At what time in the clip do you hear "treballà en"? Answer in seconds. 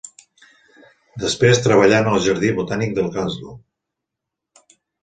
1.67-2.11